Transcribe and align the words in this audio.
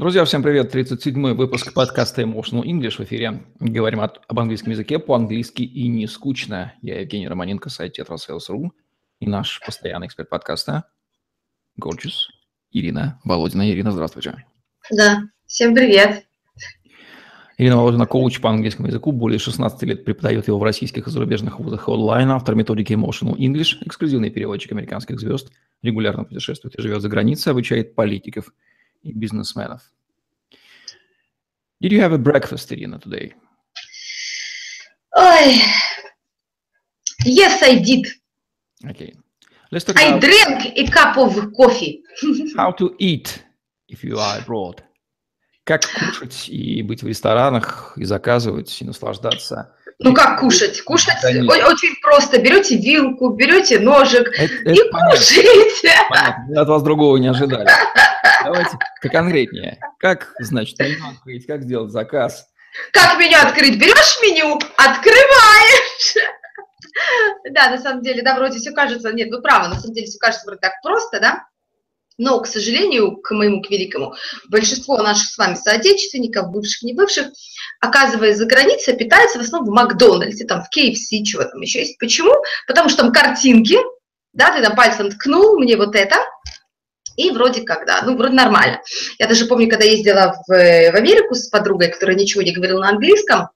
Друзья, 0.00 0.24
всем 0.24 0.42
привет. 0.42 0.74
37-й 0.74 1.34
выпуск 1.34 1.74
подкаста 1.74 2.22
Emotional 2.22 2.62
English 2.62 2.92
в 2.92 3.00
эфире. 3.00 3.42
Говорим 3.58 4.00
от, 4.00 4.22
об 4.28 4.40
английском 4.40 4.70
языке 4.70 4.98
по-английски 4.98 5.60
и 5.60 5.88
не 5.88 6.06
скучно. 6.06 6.72
Я 6.80 7.00
Евгений 7.00 7.28
Романенко, 7.28 7.68
сайт 7.68 7.98
TetraSales.ru 7.98 8.70
и 9.18 9.26
наш 9.26 9.60
постоянный 9.62 10.06
эксперт 10.06 10.30
подкаста 10.30 10.84
Gorgeous 11.78 12.30
Ирина 12.72 13.20
Володина. 13.24 13.70
Ирина, 13.70 13.92
здравствуйте. 13.92 14.42
Да, 14.90 15.24
всем 15.44 15.74
привет. 15.74 16.24
Ирина 17.58 17.76
Володина– 17.76 18.06
коуч 18.06 18.40
по 18.40 18.48
английскому 18.48 18.88
языку, 18.88 19.12
более 19.12 19.38
16 19.38 19.82
лет 19.82 20.06
преподает 20.06 20.48
его 20.48 20.58
в 20.58 20.62
российских 20.62 21.08
и 21.08 21.10
зарубежных 21.10 21.60
вузах 21.60 21.90
онлайн, 21.90 22.30
автор 22.30 22.54
методики 22.54 22.94
Emotional 22.94 23.36
English, 23.36 23.76
эксклюзивный 23.82 24.30
переводчик 24.30 24.72
американских 24.72 25.20
звезд, 25.20 25.52
регулярно 25.82 26.24
путешествует 26.24 26.74
и 26.76 26.80
живет 26.80 27.02
за 27.02 27.10
границей, 27.10 27.50
обучает 27.50 27.94
политиков– 27.94 28.54
и 29.02 29.12
бизнесменов. 29.12 29.82
Did 31.82 31.92
you 31.92 32.00
have 32.00 32.12
a 32.12 32.18
breakfast, 32.18 32.70
Irina, 32.72 32.98
today? 32.98 33.32
Ой, 35.16 35.62
yes, 37.24 37.62
I 37.62 37.78
did. 37.78 38.06
Okay. 38.84 39.14
Let's 39.72 39.84
talk 39.84 39.98
I 39.98 40.18
drank 40.18 40.76
a 40.76 40.86
cup 40.90 41.16
of 41.16 41.52
coffee. 41.56 42.02
how 42.56 42.72
to 42.72 42.94
eat 42.98 43.42
if 43.88 44.04
you 44.04 44.18
are 44.18 44.38
abroad. 44.38 44.82
Как 45.64 45.82
кушать 45.82 46.48
и 46.48 46.82
быть 46.82 47.02
в 47.02 47.06
ресторанах, 47.06 47.94
и 47.96 48.04
заказывать, 48.04 48.80
и 48.80 48.84
наслаждаться 48.84 49.74
ну 50.02 50.14
как 50.14 50.40
кушать? 50.40 50.80
Кушать 50.80 51.20
Конечно. 51.20 51.68
очень 51.68 51.94
просто. 52.00 52.40
Берете 52.40 52.76
вилку, 52.76 53.30
берете 53.30 53.78
ножик 53.78 54.28
это, 54.38 54.70
и 54.70 54.80
это 54.80 54.98
кушаете. 55.10 55.92
Понятно. 56.08 56.62
От 56.62 56.68
вас 56.68 56.82
другого 56.82 57.18
не 57.18 57.28
ожидали. 57.28 57.68
Давайте 58.52 58.78
конкретнее. 59.12 59.78
Как, 59.98 60.34
значит, 60.40 60.78
меню 60.78 61.08
открыть, 61.08 61.46
как 61.46 61.62
сделать 61.62 61.92
заказ? 61.92 62.46
Как 62.92 63.18
меню 63.18 63.38
открыть? 63.38 63.78
Берешь 63.78 64.18
меню, 64.22 64.58
открываешь. 64.76 66.14
Да, 67.50 67.70
на 67.70 67.78
самом 67.78 68.02
деле, 68.02 68.22
да, 68.22 68.34
вроде 68.34 68.58
все 68.58 68.72
кажется, 68.72 69.12
нет, 69.12 69.30
вы 69.30 69.40
правы, 69.40 69.68
на 69.68 69.78
самом 69.78 69.94
деле 69.94 70.06
все 70.06 70.18
кажется 70.18 70.44
вроде 70.46 70.60
так 70.60 70.72
просто, 70.82 71.20
да, 71.20 71.46
но, 72.18 72.38
к 72.40 72.46
сожалению, 72.46 73.16
к 73.16 73.30
моему, 73.30 73.62
к 73.62 73.70
великому, 73.70 74.14
большинство 74.48 74.98
наших 74.98 75.28
с 75.28 75.38
вами 75.38 75.54
соотечественников, 75.54 76.50
бывших, 76.50 76.82
не 76.82 76.92
бывших, 76.92 77.28
оказываясь 77.80 78.36
за 78.36 78.44
границей, 78.44 78.96
питаются 78.96 79.38
в 79.38 79.42
основном 79.42 79.70
в 79.70 79.74
Макдональдсе, 79.74 80.44
там, 80.44 80.62
в 80.62 80.76
KFC, 80.76 81.22
чего 81.24 81.44
там 81.44 81.60
еще 81.60 81.78
есть. 81.78 81.98
Почему? 81.98 82.34
Потому 82.66 82.90
что 82.90 83.04
там 83.04 83.12
картинки, 83.12 83.78
да, 84.34 84.54
ты 84.54 84.62
там 84.62 84.76
пальцем 84.76 85.10
ткнул, 85.10 85.58
мне 85.58 85.76
вот 85.76 85.94
это, 85.94 86.16
и 87.20 87.30
вроде 87.30 87.62
как, 87.62 87.86
да, 87.86 88.02
ну, 88.04 88.16
вроде 88.16 88.34
нормально. 88.34 88.80
Я 89.18 89.26
даже 89.26 89.46
помню, 89.46 89.68
когда 89.68 89.84
ездила 89.84 90.34
в, 90.46 90.48
в 90.48 90.96
Америку 90.96 91.34
с 91.34 91.48
подругой, 91.48 91.88
которая 91.88 92.16
ничего 92.16 92.42
не 92.42 92.52
говорила 92.52 92.80
на 92.80 92.90
английском, 92.90 93.48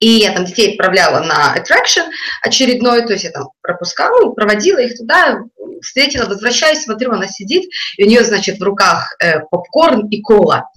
и 0.00 0.08
я 0.08 0.32
там 0.32 0.44
детей 0.44 0.72
отправляла 0.72 1.24
на 1.24 1.56
attraction 1.56 2.10
очередной, 2.42 3.06
то 3.06 3.12
есть 3.12 3.24
я 3.24 3.30
там 3.30 3.48
пропускала, 3.62 4.30
проводила 4.32 4.78
их 4.78 4.96
туда, 4.98 5.40
встретила, 5.80 6.26
возвращаюсь, 6.26 6.82
смотрю, 6.82 7.12
она 7.12 7.26
сидит, 7.26 7.70
и 7.96 8.04
у 8.04 8.06
нее, 8.06 8.24
значит, 8.24 8.58
в 8.58 8.62
руках 8.62 9.14
э, 9.20 9.40
попкорн 9.50 10.08
и 10.08 10.20
кола. 10.20 10.68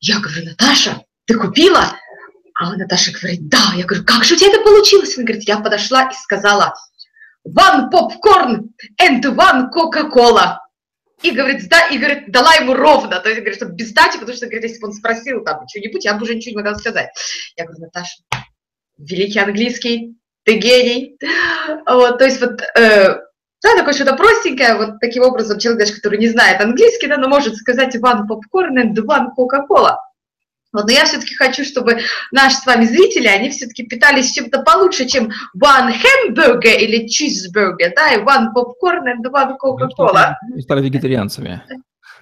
Я 0.00 0.20
говорю, 0.20 0.44
Наташа, 0.44 1.02
ты 1.26 1.34
купила? 1.34 1.96
А 2.54 2.76
Наташа 2.76 3.12
говорит, 3.12 3.48
да. 3.48 3.72
Я 3.76 3.84
говорю, 3.84 4.04
как 4.04 4.24
же 4.24 4.34
у 4.34 4.36
тебя 4.36 4.50
это 4.50 4.60
получилось? 4.60 5.16
Она 5.16 5.26
говорит, 5.26 5.48
я 5.48 5.58
подошла 5.58 6.04
и 6.04 6.14
сказала, 6.14 6.74
one 7.46 7.90
popcorn 7.90 8.68
and 9.00 9.24
one 9.24 9.70
Coca-Cola. 9.72 10.58
И 11.22 11.32
говорит, 11.32 11.68
да, 11.68 11.88
и 11.88 11.98
говорит, 11.98 12.30
дала 12.30 12.54
ему 12.54 12.74
ровно, 12.74 13.18
то 13.18 13.28
есть, 13.28 13.40
говорит, 13.40 13.56
чтобы 13.56 13.74
без 13.74 13.92
дати, 13.92 14.18
потому 14.18 14.36
что, 14.36 14.46
говорит, 14.46 14.64
если 14.64 14.80
бы 14.80 14.88
он 14.88 14.94
спросил 14.94 15.42
там 15.42 15.66
что-нибудь, 15.68 16.04
я 16.04 16.14
бы 16.14 16.22
уже 16.22 16.36
ничего 16.36 16.52
не 16.52 16.56
могла 16.62 16.78
сказать. 16.78 17.10
Я 17.56 17.64
говорю, 17.64 17.82
Наташа, 17.82 18.22
великий 18.98 19.40
английский, 19.40 20.16
ты 20.44 20.58
гений. 20.58 21.18
Вот, 21.86 22.18
то 22.18 22.24
есть 22.24 22.40
вот, 22.40 22.62
э, 22.62 23.16
да, 23.62 23.76
такое 23.76 23.94
что-то 23.94 24.14
простенькое, 24.14 24.76
вот 24.76 25.00
таким 25.00 25.24
образом 25.24 25.58
человек 25.58 25.80
даже, 25.80 25.94
который 25.94 26.18
не 26.18 26.28
знает 26.28 26.60
английский, 26.60 27.08
да, 27.08 27.16
но 27.16 27.28
может 27.28 27.56
сказать 27.56 27.96
one 27.96 28.22
popcorn 28.28 28.76
and 28.76 28.94
one 28.94 29.26
Coca-Cola. 29.36 29.96
Вот, 30.72 30.86
но 30.86 30.92
я 30.92 31.06
все-таки 31.06 31.34
хочу, 31.34 31.64
чтобы 31.64 32.00
наши 32.30 32.56
с 32.56 32.66
вами 32.66 32.84
зрители, 32.84 33.26
они 33.26 33.48
все-таки 33.48 33.84
питались 33.84 34.32
чем-то 34.32 34.62
получше, 34.62 35.06
чем 35.06 35.30
one 35.56 35.92
hamburger 35.92 36.76
или 36.76 37.06
cheeseburger, 37.06 37.90
да, 37.96 38.12
и 38.12 38.18
one 38.18 38.48
popcorn 38.54 39.04
and 39.06 39.24
one 39.32 39.56
Coca-Cola. 39.58 40.34
Мы 40.50 40.60
стали 40.60 40.82
вегетарианцами. 40.82 41.62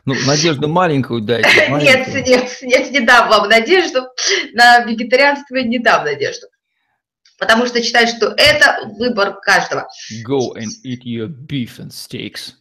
Ну, 0.05 0.15
надежду 0.25 0.69
маленькую 0.69 1.23
дайте. 1.23 1.49
Маленькую. 1.69 2.25
Нет, 2.25 2.27
нет, 2.29 2.59
нет, 2.62 2.91
не 2.93 3.01
дам 3.01 3.29
вам 3.29 3.49
надежду. 3.49 4.07
На 4.53 4.84
вегетарианство 4.84 5.57
не 5.57 5.81
дам 5.81 6.05
надежду. 6.05 6.47
Потому 7.41 7.67
что 7.67 7.83
считаю, 7.83 8.07
что 8.07 8.33
это 8.37 8.89
выбор 8.99 9.34
каждого. 9.41 9.89
Go 10.25 10.55
and 10.57 10.69
eat 10.84 11.03
your 11.05 11.27
beef 11.27 11.81
and 11.81 11.91
steaks. 11.91 12.53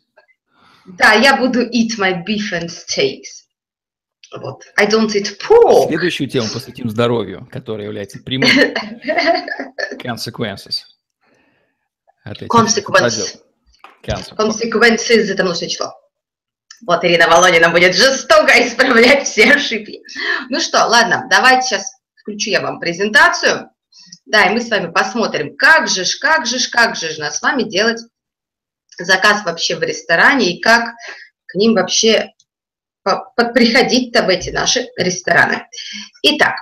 Да, 0.85 1.13
я 1.13 1.38
буду 1.38 1.62
eat 1.62 2.00
my 2.00 2.25
beef 2.25 2.52
and 2.52 2.67
steaks. 2.67 3.44
Вот. 4.33 4.63
I 4.77 4.87
don't 4.87 5.09
eat 5.15 5.37
pork. 5.39 5.87
Следующую 5.87 6.29
тему 6.29 6.47
посвятим 6.51 6.89
здоровью, 6.89 7.47
которая 7.51 7.85
является 7.85 8.19
прямым 8.19 8.49
consequences. 10.03 10.81
Consequences. 12.25 13.39
Consequences– 14.03 15.31
это 15.31 15.43
множественное 15.43 15.69
число. 15.69 15.93
Вот 16.85 17.03
Ирина 17.03 17.27
Володина 17.27 17.69
будет 17.69 17.95
жестоко 17.95 18.51
исправлять 18.65 19.27
все 19.27 19.53
ошибки. 19.53 20.01
Ну 20.49 20.59
что, 20.59 20.85
ладно, 20.85 21.27
давайте 21.29 21.67
сейчас 21.67 21.91
включу 22.21 22.49
я 22.49 22.61
вам 22.61 22.79
презентацию. 22.79 23.69
Да, 24.25 24.45
и 24.45 24.53
мы 24.53 24.61
с 24.61 24.69
вами 24.69 24.91
посмотрим, 24.91 25.55
как 25.55 25.87
же 25.87 26.03
ж, 26.03 26.17
как 26.17 26.45
же 26.45 26.59
ж, 26.59 26.67
как 26.69 26.95
же 26.95 27.11
ж 27.11 27.17
нас 27.17 27.37
с 27.37 27.41
вами 27.41 27.63
делать 27.63 28.01
заказ 28.97 29.43
вообще 29.45 29.75
в 29.75 29.83
ресторане 29.83 30.53
и 30.53 30.61
как 30.61 30.95
к 31.45 31.55
ним 31.55 31.75
вообще 31.75 32.31
приходить-то 33.53 34.23
в 34.23 34.29
эти 34.29 34.49
наши 34.49 34.88
рестораны. 34.97 35.67
Итак, 36.23 36.55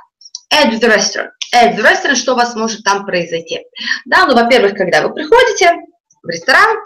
at 0.54 0.72
the 0.80 0.88
restaurant. 0.88 1.30
At 1.54 1.76
the 1.76 1.84
restaurant, 1.84 2.16
что 2.16 2.34
у 2.34 2.36
вас 2.36 2.56
может 2.56 2.84
там 2.84 3.06
произойти? 3.06 3.62
Да, 4.06 4.26
ну, 4.26 4.36
во-первых, 4.36 4.76
когда 4.76 5.02
вы 5.02 5.14
приходите 5.14 5.74
в 6.22 6.30
ресторан, 6.30 6.78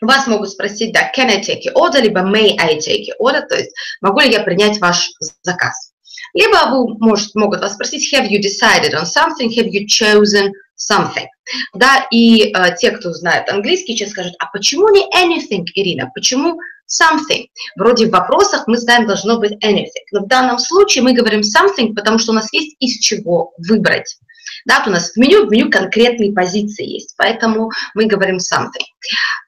вас 0.00 0.26
могут 0.26 0.50
спросить, 0.50 0.92
да, 0.92 1.10
can 1.16 1.28
I 1.28 1.40
take 1.40 1.62
your 1.64 1.74
order, 1.74 2.00
либо 2.00 2.20
may 2.20 2.54
I 2.58 2.76
take 2.78 3.06
your 3.06 3.16
order, 3.20 3.42
то 3.46 3.56
есть 3.56 3.74
могу 4.00 4.20
ли 4.20 4.30
я 4.30 4.40
принять 4.40 4.78
ваш 4.78 5.10
заказ. 5.42 5.92
Либо 6.34 6.56
вы 6.70 6.96
может, 6.98 7.34
могут 7.34 7.60
вас 7.60 7.74
спросить, 7.74 8.12
have 8.12 8.28
you 8.28 8.40
decided 8.40 8.94
on 8.94 9.04
something, 9.04 9.48
have 9.56 9.68
you 9.68 9.86
chosen 9.86 10.52
something. 10.76 11.26
Да, 11.74 12.06
и 12.10 12.52
э, 12.52 12.76
те, 12.78 12.90
кто 12.92 13.12
знает 13.12 13.48
английский, 13.48 13.96
сейчас 13.96 14.10
скажут, 14.10 14.34
а 14.38 14.46
почему 14.52 14.88
не 14.90 15.04
anything, 15.14 15.64
Ирина, 15.74 16.10
почему 16.14 16.58
something. 16.88 17.46
Вроде 17.76 18.06
в 18.06 18.10
вопросах 18.10 18.66
мы 18.66 18.78
знаем, 18.78 19.06
должно 19.06 19.38
быть 19.38 19.52
anything. 19.64 20.06
Но 20.12 20.20
в 20.20 20.28
данном 20.28 20.58
случае 20.58 21.04
мы 21.04 21.12
говорим 21.12 21.40
something, 21.40 21.94
потому 21.94 22.18
что 22.18 22.32
у 22.32 22.34
нас 22.34 22.52
есть 22.52 22.76
из 22.80 22.98
чего 22.98 23.52
выбрать. 23.58 24.18
Да, 24.66 24.82
у 24.86 24.90
нас 24.90 25.12
в 25.12 25.16
меню, 25.16 25.46
в 25.46 25.50
меню 25.50 25.70
конкретные 25.70 26.32
позиции 26.32 26.84
есть, 26.84 27.14
поэтому 27.16 27.70
мы 27.94 28.06
говорим 28.06 28.36
something. 28.36 28.86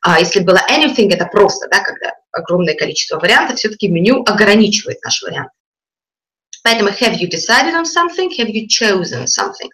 А 0.02 0.20
если 0.20 0.40
было 0.40 0.60
anything, 0.70 1.10
это 1.10 1.26
просто, 1.26 1.68
да, 1.70 1.80
когда 1.80 2.12
огромное 2.32 2.74
количество 2.74 3.18
вариантов, 3.18 3.58
все-таки 3.58 3.88
меню 3.88 4.22
ограничивает 4.26 4.98
наш 5.02 5.22
вариант. 5.22 5.50
Поэтому 6.62 6.90
have 6.90 7.18
you 7.18 7.28
decided 7.28 7.74
on 7.74 7.84
something, 7.84 8.30
have 8.38 8.48
you 8.48 8.66
chosen 8.68 9.26
something. 9.26 9.70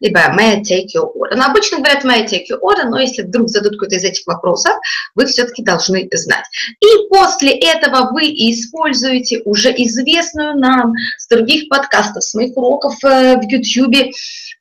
Либо 0.00 0.32
may 0.32 0.54
I 0.54 0.62
take 0.62 0.94
your 0.94 1.10
order. 1.14 1.36
Но 1.36 1.44
обычно 1.44 1.78
говорят 1.78 2.04
may 2.04 2.22
I 2.22 2.26
take 2.26 2.46
your 2.48 2.60
order, 2.62 2.84
но 2.84 2.98
если 2.98 3.22
вдруг 3.22 3.48
зададут 3.48 3.78
какой-то 3.78 3.96
из 3.96 4.04
этих 4.04 4.26
вопросов, 4.26 4.72
вы 5.14 5.26
все-таки 5.26 5.62
должны 5.62 6.08
знать. 6.12 6.44
И 6.80 7.08
после 7.10 7.52
этого 7.52 8.10
вы 8.12 8.24
используете 8.24 9.42
уже 9.44 9.70
известную 9.70 10.58
нам 10.58 10.94
с 11.18 11.28
других 11.28 11.68
подкастов, 11.68 12.24
с 12.24 12.34
моих 12.34 12.56
уроков 12.56 12.94
э, 13.04 13.36
в 13.36 13.42
YouTube 13.42 14.12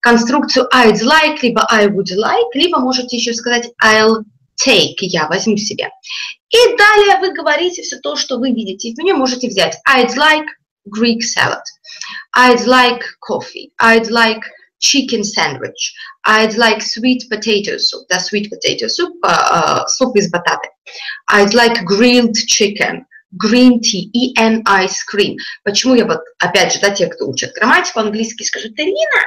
конструкцию 0.01 0.68
I'd 0.74 1.01
like, 1.01 1.39
либо 1.42 1.65
I 1.69 1.88
would 1.88 2.12
like, 2.15 2.50
либо 2.54 2.80
можете 2.80 3.18
еще 3.18 3.33
сказать 3.33 3.69
I'll 3.83 4.24
take, 4.62 4.95
я 5.00 5.27
возьму 5.27 5.57
себе. 5.57 5.89
И 6.50 6.57
далее 6.77 7.19
вы 7.19 7.33
говорите 7.33 7.83
все 7.83 7.98
то, 8.00 8.15
что 8.15 8.38
вы 8.38 8.51
видите. 8.51 8.94
В 8.94 8.98
меню 8.98 9.18
можете 9.18 9.48
взять 9.48 9.77
I'd 9.88 10.15
like, 10.15 10.45
Greek 10.89 11.24
salad. 11.24 11.63
I'd 12.36 12.65
like 12.65 13.03
coffee. 13.21 13.71
I'd 13.80 14.09
like 14.09 14.44
chicken 14.80 15.24
sandwich. 15.24 15.94
I'd 16.25 16.56
like 16.56 16.81
sweet 16.81 17.24
potato 17.30 17.77
soup. 17.77 18.07
That's 18.09 18.30
sweet 18.30 18.50
potato 18.50 18.88
soup, 18.88 19.13
uh, 19.24 19.50
uh, 19.51 19.88
суп 19.88 20.15
из 20.15 20.31
бататы. 20.31 20.69
I'd 21.30 21.53
like 21.53 21.86
grilled 21.86 22.36
chicken. 22.47 23.06
Green 23.38 23.80
tea 23.80 24.09
и 24.13 24.33
an 24.39 24.63
ice 24.65 25.03
cream. 25.03 25.38
Почему 25.63 25.94
я 25.94 26.06
вот, 26.06 26.21
опять 26.39 26.74
же, 26.74 26.80
да, 26.80 26.89
те, 26.89 27.06
кто 27.06 27.27
учат 27.27 27.53
грамматику 27.53 28.00
английский, 28.00 28.44
скажут, 28.44 28.71
Ирина, 28.75 29.21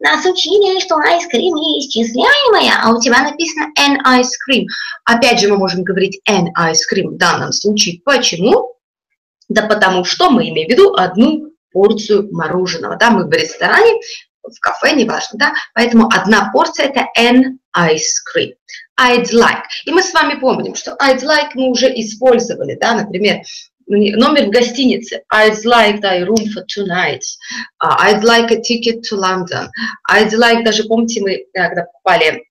нас 0.00 0.26
учили, 0.26 0.78
что 0.80 0.96
ice 0.96 1.24
cream 1.32 1.54
исчисляемая, 1.78 2.78
а 2.82 2.92
у 2.92 3.00
тебя 3.00 3.22
написано 3.22 3.68
an 3.78 3.96
ice 4.06 4.32
cream. 4.46 4.66
Опять 5.06 5.40
же, 5.40 5.48
мы 5.48 5.56
можем 5.56 5.84
говорить 5.84 6.20
an 6.28 6.48
ice 6.58 6.80
cream 6.92 7.14
в 7.14 7.16
данном 7.16 7.52
случае. 7.52 8.02
Почему? 8.04 8.75
Да 9.48 9.66
потому 9.66 10.04
что 10.04 10.30
мы 10.30 10.48
имеем 10.48 10.68
в 10.68 10.70
виду 10.70 10.94
одну 10.94 11.52
порцию 11.72 12.28
мороженого. 12.32 12.96
Да, 12.96 13.10
мы 13.10 13.26
в 13.26 13.32
ресторане, 13.32 14.00
в 14.42 14.60
кафе, 14.60 14.94
неважно, 14.94 15.38
да, 15.38 15.54
поэтому 15.74 16.08
одна 16.08 16.50
порция– 16.52 16.86
это 16.94 17.06
an 17.18 17.58
ice 17.76 18.14
cream. 18.24 18.52
I'd 18.98 19.30
like. 19.32 19.64
И 19.84 19.90
мы 19.92 20.02
с 20.02 20.14
вами 20.14 20.38
помним, 20.38 20.74
что 20.74 20.96
I'd 21.02 21.22
like 21.22 21.50
мы 21.54 21.68
уже 21.68 21.88
использовали, 22.00 22.76
да, 22.80 22.94
например, 22.94 23.42
номер 23.86 24.46
в 24.46 24.50
гостинице. 24.50 25.22
I'd 25.32 25.64
like 25.64 26.02
a 26.02 26.24
room 26.24 26.48
for 26.52 26.64
two 26.66 26.86
nights. 26.86 27.36
Uh, 27.80 27.94
I'd 27.98 28.24
like 28.24 28.50
a 28.50 28.60
ticket 28.60 29.02
to 29.04 29.16
London. 29.16 29.68
I'd 30.10 30.32
like, 30.32 30.64
даже 30.64 30.84
помните, 30.84 31.20
мы 31.20 31.44
когда 31.52 31.84
попали 31.84 32.45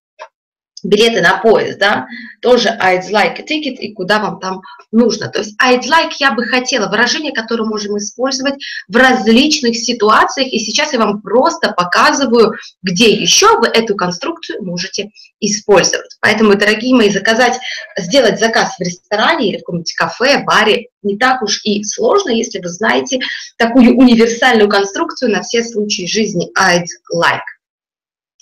билеты 0.87 1.21
на 1.21 1.37
поезд, 1.37 1.79
да, 1.79 2.07
тоже 2.41 2.69
I'd 2.81 3.09
like 3.11 3.39
a 3.39 3.43
ticket 3.43 3.75
и 3.75 3.93
куда 3.93 4.19
вам 4.19 4.39
там 4.39 4.61
нужно. 4.91 5.27
То 5.29 5.39
есть 5.39 5.55
I'd 5.61 5.83
like 5.83 6.13
я 6.19 6.31
бы 6.31 6.45
хотела, 6.45 6.87
выражение, 6.87 7.33
которое 7.33 7.63
можем 7.63 7.97
использовать 7.97 8.55
в 8.87 8.95
различных 8.95 9.75
ситуациях, 9.75 10.51
и 10.51 10.59
сейчас 10.59 10.93
я 10.93 10.99
вам 10.99 11.21
просто 11.21 11.71
показываю, 11.71 12.53
где 12.83 13.11
еще 13.11 13.57
вы 13.59 13.67
эту 13.67 13.95
конструкцию 13.95 14.63
можете 14.63 15.09
использовать. 15.39 16.17
Поэтому, 16.21 16.55
дорогие 16.55 16.95
мои, 16.95 17.09
заказать, 17.09 17.59
сделать 17.97 18.39
заказ 18.39 18.75
в 18.77 18.81
ресторане 18.81 19.49
или 19.49 19.57
в 19.57 19.59
каком-нибудь 19.61 19.93
кафе, 19.93 20.43
баре 20.43 20.87
не 21.03 21.17
так 21.17 21.41
уж 21.41 21.61
и 21.63 21.83
сложно, 21.83 22.31
если 22.31 22.59
вы 22.59 22.69
знаете 22.69 23.19
такую 23.57 23.95
универсальную 23.97 24.69
конструкцию 24.69 25.31
на 25.31 25.41
все 25.41 25.63
случаи 25.63 26.07
жизни 26.07 26.49
I'd 26.57 26.85
like. 27.13 27.54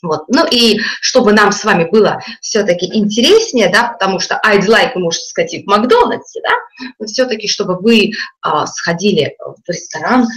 Вот. 0.04 0.26
Ну 0.28 0.46
и 0.46 0.80
чтобы 1.00 1.32
нам 1.32 1.54
с 1.54 1.64
вами 1.64 1.86
было 1.86 2.20
все-таки 2.42 2.86
интереснее, 2.86 3.70
да, 3.70 3.88
потому 3.88 4.20
что 4.20 4.40
I'd 4.46 4.68
like 4.68 4.92
вы 4.96 5.02
можете 5.02 5.26
сказать 5.26 5.54
и 5.54 5.64
в 5.64 5.66
Макдональдсе, 5.66 6.42
да, 6.44 7.06
все-таки 7.08 7.48
чтобы 7.48 7.78
вы 7.80 8.12
а, 8.42 8.68
сходили 8.68 9.38
в 9.40 9.70
ресторан, 9.70 10.28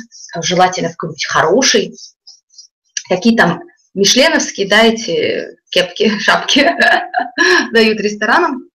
желательно 0.40 0.90
в 0.90 0.92
какой-нибудь 0.92 1.26
хороший, 1.26 1.92
какие 3.08 3.36
там 3.36 3.60
мишленовские, 3.94 4.68
да, 4.68 4.84
эти 4.84 5.58
кепки, 5.70 6.16
шапки 6.20 6.70
дают 7.72 8.00
ресторанам, 8.00 8.68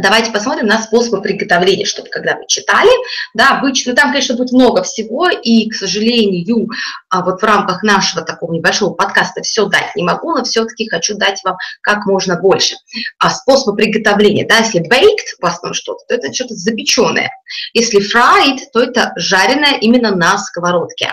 Давайте 0.00 0.32
посмотрим 0.32 0.66
на 0.66 0.82
способы 0.82 1.22
приготовления, 1.22 1.84
чтобы 1.84 2.08
когда 2.08 2.34
вы 2.36 2.46
читали, 2.48 2.90
да, 3.32 3.58
обычно 3.58 3.94
там, 3.94 4.10
конечно, 4.10 4.34
будет 4.34 4.52
много 4.52 4.82
всего, 4.82 5.28
и, 5.28 5.68
к 5.68 5.74
сожалению, 5.74 6.68
а 7.10 7.22
вот 7.22 7.40
в 7.40 7.44
рамках 7.44 7.82
нашего 7.82 8.24
такого 8.24 8.52
небольшого 8.52 8.94
подкаста 8.94 9.42
все 9.42 9.66
дать 9.66 9.94
не 9.94 10.02
могу, 10.02 10.34
но 10.34 10.42
все-таки 10.42 10.88
хочу 10.88 11.16
дать 11.16 11.40
вам 11.44 11.56
как 11.80 12.06
можно 12.06 12.36
больше. 12.36 12.74
А 13.18 13.30
способы 13.30 13.76
приготовления, 13.76 14.46
да, 14.46 14.58
если 14.58 14.80
baked 14.80 15.38
вас 15.40 15.60
там 15.60 15.74
что-то, 15.74 16.04
то 16.08 16.14
это 16.14 16.32
что-то 16.32 16.54
запеченное. 16.54 17.30
Если 17.72 18.00
fried, 18.00 18.58
то 18.72 18.80
это 18.82 19.12
жареное 19.16 19.78
именно 19.78 20.14
на 20.14 20.38
сковородке. 20.38 21.12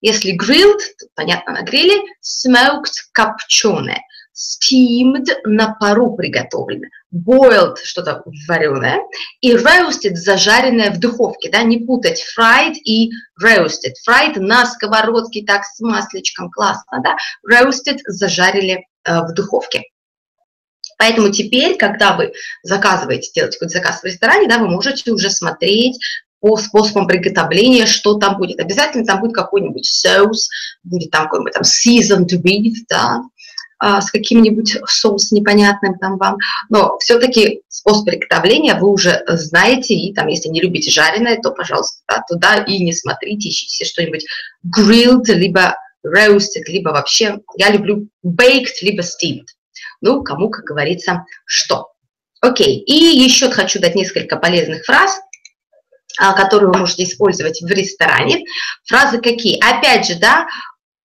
Если 0.00 0.32
grilled, 0.32 0.80
то, 0.98 1.06
понятно, 1.14 1.52
на 1.52 1.62
гриле, 1.62 2.00
smoked, 2.22 2.92
копченое 3.12 4.00
steamed 4.34 5.26
на 5.44 5.74
пару 5.74 6.14
приготовлено, 6.16 6.86
boiled 7.14 7.76
что-то 7.82 8.22
вареное 8.48 9.00
и 9.40 9.52
roasted 9.52 10.14
зажаренное 10.14 10.90
в 10.90 10.98
духовке, 10.98 11.50
да, 11.50 11.62
не 11.62 11.78
путать 11.78 12.24
fried 12.36 12.74
и 12.84 13.10
roasted. 13.42 13.94
Fried 14.08 14.40
на 14.40 14.66
сковородке 14.66 15.44
так 15.44 15.64
с 15.64 15.80
масличком, 15.80 16.50
классно, 16.50 17.02
да, 17.02 17.16
roasted 17.48 17.98
зажарили 18.06 18.86
э, 19.04 19.20
в 19.20 19.32
духовке. 19.34 19.84
Поэтому 20.98 21.30
теперь, 21.30 21.76
когда 21.76 22.16
вы 22.16 22.32
заказываете, 22.62 23.30
делаете 23.34 23.58
какой-то 23.58 23.78
заказ 23.78 24.00
в 24.00 24.04
ресторане, 24.04 24.48
да, 24.48 24.58
вы 24.58 24.68
можете 24.68 25.10
уже 25.12 25.30
смотреть 25.30 25.98
по 26.40 26.56
способам 26.56 27.06
приготовления, 27.06 27.86
что 27.86 28.14
там 28.14 28.36
будет. 28.36 28.60
Обязательно 28.60 29.06
там 29.06 29.20
будет 29.20 29.34
какой-нибудь 29.34 29.86
соус, 29.86 30.50
будет 30.82 31.10
там 31.10 31.24
какой-нибудь 31.24 31.54
там 31.54 31.62
seasoned 31.62 32.30
beef, 32.42 32.74
да, 32.88 33.22
с 33.80 34.10
каким-нибудь 34.10 34.78
соусом 34.86 35.38
непонятным 35.38 35.98
там 35.98 36.16
вам, 36.16 36.36
но 36.70 36.96
все-таки 36.98 37.62
способ 37.68 38.06
приготовления 38.06 38.74
вы 38.74 38.90
уже 38.90 39.22
знаете, 39.28 39.94
и 39.94 40.14
там, 40.14 40.28
если 40.28 40.48
не 40.48 40.60
любите 40.60 40.90
жареное, 40.90 41.38
то, 41.40 41.50
пожалуйста, 41.50 42.00
да, 42.08 42.22
туда 42.28 42.56
и 42.62 42.78
не 42.82 42.92
смотрите, 42.92 43.48
ищите 43.48 43.84
что-нибудь 43.84 44.24
grilled, 44.64 45.26
либо 45.26 45.76
roasted, 46.06 46.64
либо 46.66 46.90
вообще, 46.90 47.38
я 47.56 47.70
люблю 47.70 48.08
baked, 48.24 48.82
либо 48.82 49.02
steamed. 49.02 49.46
Ну, 50.00 50.22
кому, 50.22 50.50
как 50.50 50.64
говорится, 50.64 51.24
что. 51.46 51.88
Окей, 52.40 52.78
и 52.78 52.92
еще 52.92 53.50
хочу 53.50 53.80
дать 53.80 53.94
несколько 53.94 54.36
полезных 54.36 54.84
фраз, 54.84 55.18
а, 56.18 56.34
которые 56.34 56.70
вы 56.70 56.78
можете 56.78 57.04
использовать 57.04 57.60
в 57.62 57.70
ресторане. 57.70 58.44
Фразы 58.84 59.18
какие? 59.18 59.58
Опять 59.64 60.06
же, 60.06 60.16
да, 60.16 60.46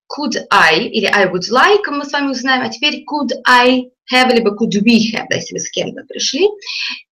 could 0.10 0.36
I 0.50 0.88
или 0.88 1.06
I 1.06 1.32
would 1.32 1.50
like, 1.50 1.90
мы 1.90 2.06
с 2.06 2.12
вами 2.12 2.32
узнаем, 2.32 2.64
а 2.64 2.70
теперь 2.70 3.06
could 3.06 3.32
I 3.46 3.90
have, 4.12 4.34
либо 4.34 4.52
could 4.52 4.74
we 4.82 5.14
have, 5.14 5.26
да, 5.30 5.36
если 5.36 5.54
вы 5.54 5.60
с 5.60 5.70
кем-то 5.70 6.04
пришли. 6.08 6.48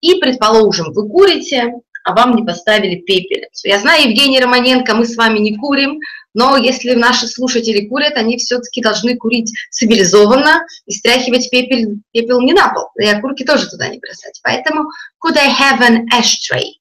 И, 0.02 0.16
предположим, 0.16 0.94
вы 0.94 1.08
курите, 1.10 1.74
а 2.04 2.14
вам 2.14 2.36
не 2.36 2.44
поставили 2.44 3.02
пепельницу. 3.02 3.68
Я 3.68 3.80
знаю, 3.80 4.10
Евгений 4.10 4.40
Романенко, 4.40 4.94
мы 4.94 5.06
с 5.06 5.16
вами 5.16 5.40
не 5.40 5.58
курим, 5.58 6.00
но 6.34 6.58
если 6.58 6.94
наши 6.94 7.28
слушатели 7.28 7.88
курят, 7.88 8.16
они 8.18 8.38
все-таки 8.38 8.82
должны 8.82 9.16
курить 9.16 9.52
цивилизованно 9.72 10.66
и 10.86 10.92
стряхивать 10.92 11.50
пепел, 11.50 11.96
пепел 12.12 12.42
не 12.42 12.54
на 12.54 12.74
пол, 12.74 12.90
и 13.00 13.08
окурки 13.08 13.44
тоже 13.44 13.70
туда 13.70 13.88
не 13.88 14.00
бросать. 14.00 14.40
Поэтому 14.44 14.84
could 15.26 15.38
I 15.38 15.48
have 15.48 15.82
an 15.82 16.06
ashtray, 16.14 16.74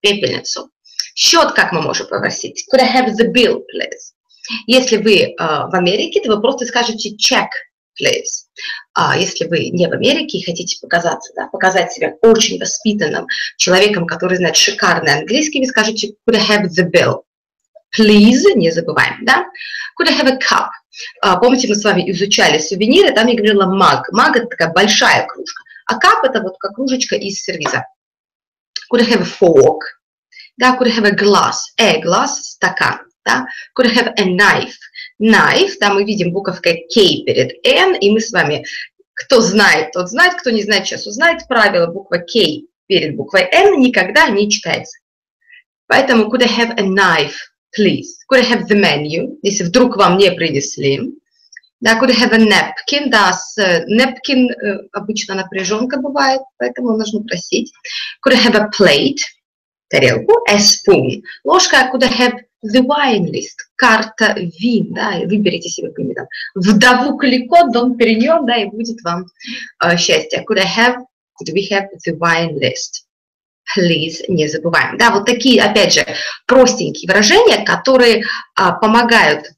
пепельницу. 0.00 0.70
Счет 1.14 1.52
как 1.52 1.72
мы 1.72 1.82
можем 1.82 2.06
попросить? 2.06 2.64
Could 2.72 2.80
I 2.80 2.86
have 2.86 3.16
the 3.16 3.32
bill, 3.32 3.62
please? 3.74 4.14
Если 4.66 4.96
вы 4.96 5.22
э, 5.22 5.34
в 5.36 5.74
Америке, 5.74 6.20
то 6.20 6.34
вы 6.34 6.40
просто 6.40 6.66
скажете 6.66 7.14
check, 7.14 7.48
please. 8.00 8.46
А 8.94 9.16
если 9.16 9.46
вы 9.46 9.70
не 9.70 9.86
в 9.86 9.92
Америке 9.92 10.38
и 10.38 10.44
хотите 10.44 10.78
показаться, 10.80 11.32
да, 11.36 11.48
показать 11.48 11.92
себя 11.92 12.14
очень 12.22 12.58
воспитанным 12.58 13.26
человеком, 13.56 14.06
который 14.06 14.36
знает 14.36 14.56
шикарный 14.56 15.12
английский, 15.12 15.60
вы 15.60 15.66
скажете 15.66 16.14
could 16.28 16.36
I 16.36 16.40
have 16.40 16.66
the 16.66 16.88
bill? 16.90 17.22
Please, 17.96 18.54
не 18.54 18.70
забываем, 18.70 19.24
да? 19.24 19.46
Could 19.98 20.08
I 20.08 20.20
have 20.20 20.28
a 20.28 20.38
cup? 20.38 20.68
А, 21.22 21.36
помните, 21.36 21.68
мы 21.68 21.74
с 21.74 21.84
вами 21.84 22.10
изучали 22.10 22.58
сувениры, 22.58 23.14
там 23.14 23.26
я 23.26 23.34
говорила 23.34 23.64
mug. 23.64 24.02
Mug– 24.14 24.32
это 24.34 24.46
такая 24.46 24.72
большая 24.72 25.26
кружка, 25.26 25.62
а 25.86 25.94
cup– 25.94 26.20
это 26.24 26.42
вот 26.42 26.56
как 26.58 26.74
кружечка 26.74 27.16
из 27.16 27.42
сервиза. 27.42 27.84
Could 28.92 29.02
I 29.02 29.06
have 29.06 29.22
a 29.22 29.24
fork? 29.24 29.80
Да, 30.56 30.76
could 30.76 30.88
I 30.88 30.96
have 30.96 31.06
a 31.06 31.14
glass? 31.14 31.56
A 31.78 32.00
glass– 32.02 32.28
стакан 32.42 33.07
да, 33.28 33.46
could 33.78 33.92
have 33.92 34.12
a 34.18 34.24
knife. 34.24 34.74
Knife, 35.20 35.74
да, 35.80 35.92
мы 35.92 36.04
видим 36.04 36.32
буковка 36.32 36.72
K 36.72 37.24
перед 37.26 37.52
N, 37.64 37.94
и 37.96 38.10
мы 38.10 38.20
с 38.20 38.32
вами, 38.32 38.64
кто 39.14 39.40
знает, 39.40 39.92
тот 39.92 40.08
знает, 40.08 40.34
кто 40.34 40.50
не 40.50 40.62
знает, 40.62 40.86
сейчас 40.86 41.06
узнает 41.06 41.46
правило, 41.46 41.86
буква 41.86 42.18
K 42.18 42.62
перед 42.86 43.16
буквой 43.16 43.46
N 43.52 43.80
никогда 43.80 44.28
не 44.28 44.50
читается. 44.50 44.98
Поэтому 45.86 46.30
could 46.30 46.42
I 46.42 46.48
have 46.48 46.78
a 46.78 46.82
knife, 46.82 47.36
please? 47.76 48.18
Could 48.30 48.40
I 48.40 48.52
have 48.52 48.66
the 48.68 48.76
menu, 48.76 49.38
если 49.42 49.64
вдруг 49.64 49.96
вам 49.96 50.18
не 50.18 50.30
принесли? 50.30 51.00
Да, 51.80 51.98
could 51.98 52.10
I 52.10 52.16
have 52.16 52.32
a 52.32 52.38
napkin? 52.38 53.08
Да, 53.08 53.32
с 53.32 53.56
napkin 53.58 54.48
э, 54.50 54.88
обычно 54.92 55.34
напряженка 55.34 55.98
бывает, 55.98 56.40
поэтому 56.58 56.96
нужно 56.96 57.22
просить. 57.22 57.72
Could 58.26 58.34
I 58.34 58.46
have 58.46 58.56
a 58.56 58.70
plate? 58.76 59.20
Тарелку. 59.88 60.44
A 60.48 60.58
spoon. 60.58 61.22
Ложка. 61.44 61.90
Could 61.92 62.04
I 62.04 62.08
have 62.08 62.34
The 62.64 62.82
wine 62.82 63.30
list, 63.30 63.56
карта 63.76 64.34
вин, 64.36 64.92
да, 64.92 65.20
выберите 65.20 65.68
себе 65.68 65.88
какой-нибудь 65.88 66.16
там 66.16 66.26
вдову 66.56 67.16
Калико, 67.16 67.70
Дон 67.70 67.96
Периньон, 67.96 68.46
да, 68.46 68.56
и 68.56 68.66
будет 68.66 69.00
вам 69.02 69.26
э, 69.82 69.96
счастье. 69.96 70.44
Could 70.48 70.58
I 70.58 70.64
have, 70.64 70.96
could 71.40 71.54
we 71.54 71.70
have 71.70 71.86
the 72.06 72.18
wine 72.18 72.58
list? 72.58 73.04
Please, 73.76 74.24
не 74.28 74.48
забываем. 74.48 74.96
Да, 74.96 75.10
вот 75.10 75.26
такие, 75.26 75.62
опять 75.62 75.92
же, 75.92 76.04
простенькие 76.46 77.06
выражения, 77.06 77.64
которые 77.64 78.24
а, 78.54 78.72
помогают 78.72 79.52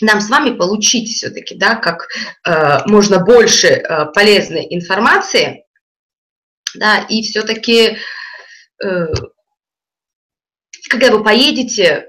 нам 0.00 0.20
с 0.20 0.28
вами 0.28 0.56
получить 0.56 1.10
все-таки, 1.10 1.56
да, 1.56 1.74
как 1.74 2.08
э, 2.46 2.86
можно 2.86 3.18
больше 3.18 3.66
э, 3.66 4.06
полезной 4.14 4.66
информации, 4.70 5.64
да, 6.74 7.04
и 7.08 7.22
все-таки 7.22 7.98
э, 8.82 9.06
когда 10.88 11.10
вы 11.10 11.22
поедете, 11.22 12.08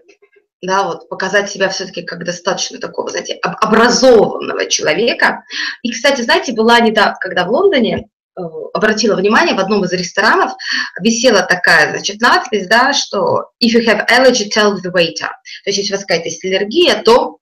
да, 0.62 0.84
вот 0.84 1.08
показать 1.10 1.50
себя 1.50 1.70
все-таки 1.70 2.02
как 2.02 2.26
достаточно 2.26 2.80
такого, 2.80 3.10
знаете, 3.10 3.36
образованного 3.36 4.66
человека. 4.66 5.44
И, 5.84 5.92
кстати, 5.92 6.22
знаете, 6.22 6.54
была 6.54 6.80
недавно, 6.80 7.16
когда 7.20 7.46
в 7.46 7.52
Лондоне, 7.52 8.08
э, 8.38 8.42
обратила 8.74 9.16
внимание, 9.16 9.56
в 9.56 9.60
одном 9.60 9.86
из 9.86 9.94
ресторанов 9.94 10.54
висела 11.00 11.44
такая, 11.44 11.92
значит, 11.92 12.20
надпись, 12.20 12.68
да, 12.68 12.94
что 12.94 13.52
if 13.64 13.70
you 13.70 13.86
have 13.86 14.06
allergy, 14.10 14.50
tell 14.54 14.76
the 14.76 14.92
waiter. 14.92 15.30
То 15.64 15.68
есть, 15.68 15.78
если 15.78 15.94
у 15.94 15.98
вас 15.98 16.06
какая-то 16.06 16.30
аллергия, 16.44 17.02
то 17.04 17.38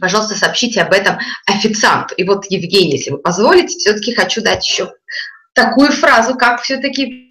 пожалуйста, 0.00 0.34
сообщите 0.34 0.82
об 0.82 0.92
этом 0.92 1.18
официанту. 1.46 2.14
И 2.16 2.24
вот, 2.24 2.46
Евгений, 2.50 2.92
если 2.92 3.12
вы 3.12 3.18
позволите, 3.18 3.78
все-таки 3.78 4.12
хочу 4.12 4.42
дать 4.42 4.66
еще 4.66 4.92
такую 5.54 5.92
фразу, 5.92 6.34
как 6.34 6.62
все-таки 6.62 7.23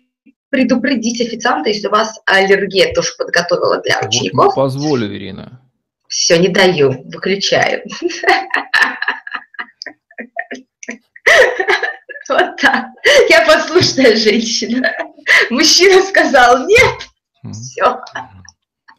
предупредить 0.54 1.20
официанта, 1.20 1.70
если 1.70 1.88
у 1.88 1.90
вас 1.90 2.22
аллергия, 2.28 2.94
тоже 2.94 3.10
подготовила 3.18 3.82
для 3.82 4.00
учеников. 4.08 4.46
Вот 4.46 4.56
позволю, 4.56 5.08
Ирина. 5.08 5.60
Все, 6.08 6.38
не 6.38 6.48
даю, 6.48 6.92
выключаю. 7.06 7.84
Вот 12.30 12.58
так. 12.62 12.86
Я 13.30 13.48
послушная 13.48 14.16
женщина. 14.16 14.94
Мужчина 15.50 16.04
сказал 16.04 16.68
нет. 16.68 17.10
Все. 17.52 18.00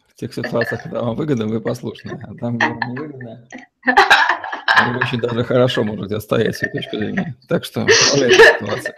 В 0.09 0.15
тех 0.15 0.33
ситуациях, 0.33 0.83
когда 0.83 1.03
вам 1.03 1.15
выгодно, 1.15 1.47
вы 1.47 1.61
послушны. 1.61 2.19
А 2.21 2.35
там, 2.35 2.57
где 2.57 2.67
вам 2.67 2.79
не 2.79 2.99
выгодно, 2.99 3.47
вы 3.85 4.97
очень 4.99 5.21
даже 5.21 5.45
хорошо 5.45 5.85
можете 5.85 6.17
отстоять 6.17 6.57
свою 6.57 6.73
точку 6.73 6.97
зрения. 6.97 7.37
Так 7.47 7.63
что, 7.63 7.87
ситуация. 7.87 8.93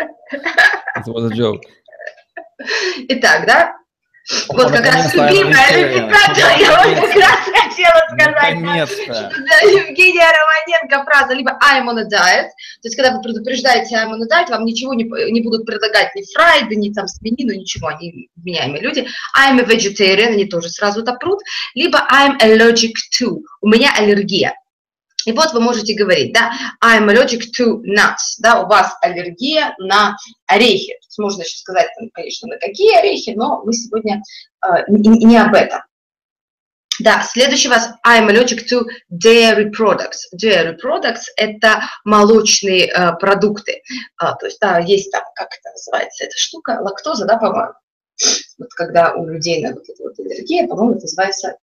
Это 0.96 1.12
was 1.12 1.32
a 1.32 1.36
joke. 1.36 1.62
Итак, 3.10 3.46
да? 3.46 3.78
Вот 4.50 4.72
как 4.72 4.86
раз 4.86 5.14
любимая 5.14 5.94
цитата, 5.94 6.60
я 6.60 6.84
вот 6.86 7.00
как 7.00 7.16
раз 7.16 7.40
хотела 7.46 8.02
сказать. 8.12 8.58
Евгения 9.64 10.28
Романенко 10.30 11.06
фраза 11.06 11.34
либо 11.34 11.58
I'm 11.64 11.88
on 11.88 12.00
a 12.00 12.04
diet, 12.04 12.50
то 12.82 12.86
есть 12.86 12.98
когда 12.98 13.12
вы 13.12 13.22
предупреждаете 13.22 13.96
I'm 13.96 14.12
on 14.12 14.22
a 14.22 14.28
diet, 14.28 14.50
вам 14.50 14.66
ничего 14.66 14.94
не, 14.94 15.06
не 15.32 15.42
будут 15.42 15.66
предлагать 15.66 16.14
ни 16.14 16.24
фрайды, 16.34 16.76
ни 16.76 16.92
там 16.92 17.08
свинину, 17.08 17.54
ничего, 17.54 17.88
они 17.88 18.30
вменяемые 18.36 18.82
люди. 18.82 19.08
I'm 19.38 19.62
a 19.62 19.64
vegetarian, 19.64 20.34
они 20.34 20.46
тоже 20.46 20.70
сразу 20.70 21.04
топрут. 21.04 21.40
Либо 21.74 22.06
I'm 22.12 22.38
allergic 22.42 22.96
to, 23.22 23.40
у 23.62 23.70
меня 23.70 23.94
аллергия. 23.98 24.56
И 25.28 25.34
вот 25.34 25.52
вы 25.52 25.60
можете 25.60 25.94
говорить, 25.94 26.32
да, 26.32 26.54
I'm 26.82 27.10
allergic 27.10 27.42
to 27.60 27.82
nuts, 27.84 28.38
да, 28.40 28.62
у 28.62 28.68
вас 28.68 28.96
аллергия 29.02 29.76
на 29.78 30.16
орехи. 30.46 30.98
Можно 31.18 31.42
еще 31.42 31.58
сказать, 31.58 31.90
конечно, 32.14 32.48
на 32.48 32.58
какие 32.58 32.98
орехи, 32.98 33.34
но 33.36 33.62
мы 33.66 33.74
сегодня 33.74 34.24
э, 34.66 34.84
не, 34.88 35.38
об 35.38 35.54
этом. 35.54 35.82
Да, 37.02 37.24
следующий 37.24 37.68
у 37.68 37.72
вас 37.72 37.90
I'm 38.08 38.30
allergic 38.30 38.70
to 38.72 38.86
dairy 39.12 39.70
products. 39.70 40.20
Dairy 40.34 40.78
products– 40.82 41.24
это 41.36 41.82
молочные 42.06 42.86
э, 42.86 43.12
продукты. 43.20 43.82
А, 44.16 44.34
то 44.36 44.46
есть, 44.46 44.60
да, 44.62 44.80
есть 44.80 45.12
там, 45.12 45.24
как 45.36 45.50
это 45.50 45.72
называется, 45.72 46.24
эта 46.24 46.38
штука, 46.38 46.80
лактоза, 46.82 47.26
да, 47.26 47.36
по-моему. 47.36 47.74
Вот 48.60 48.74
когда 48.76 49.14
у 49.14 49.28
людей 49.28 49.62
на 49.62 49.74
вот 49.74 49.90
эту 49.90 50.04
вот 50.04 50.18
аллергия, 50.20 50.68
по-моему, 50.68 50.94
это 50.94 51.02
называется 51.02 51.58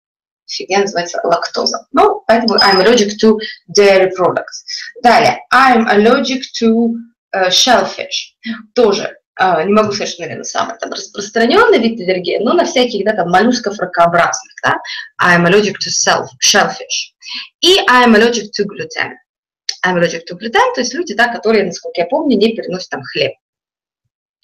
фигня 0.47 0.79
называется 0.79 1.19
лактоза. 1.23 1.87
Ну, 1.91 2.23
поэтому 2.27 2.55
I'm 2.55 2.81
allergic 2.81 3.11
to 3.21 3.37
dairy 3.77 4.11
products. 4.15 4.65
Далее, 5.01 5.39
I'm 5.53 5.87
allergic 5.87 6.43
to 6.59 6.95
uh, 7.35 7.49
shellfish. 7.49 8.35
Тоже 8.73 9.15
Uh, 9.41 9.65
не 9.65 9.73
могу 9.73 9.91
сказать, 9.91 10.09
что, 10.09 10.21
наверное, 10.21 10.43
самый 10.43 10.77
там 10.77 10.91
распространенный 10.91 11.79
вид 11.79 11.99
аллергии, 11.99 12.37
но 12.37 12.53
на 12.53 12.65
всяких, 12.65 13.03
да, 13.03 13.13
там, 13.13 13.31
моллюсков 13.31 13.79
ракообразных, 13.79 14.53
да, 14.63 14.77
I'm 15.19 15.47
allergic 15.47 15.73
to 15.83 15.89
self, 15.89 16.27
shellfish. 16.39 17.15
И 17.61 17.79
I'm 17.89 18.13
allergic 18.13 18.51
to 18.53 18.63
gluten. 18.65 19.17
I'm 19.83 19.97
allergic 19.97 20.27
to 20.27 20.37
gluten, 20.37 20.75
то 20.75 20.81
есть 20.81 20.93
люди, 20.93 21.15
да, 21.15 21.29
которые, 21.29 21.63
насколько 21.63 21.99
я 21.99 22.05
помню, 22.05 22.37
не 22.37 22.55
переносят 22.55 22.91
там 22.91 23.01
хлеб. 23.01 23.33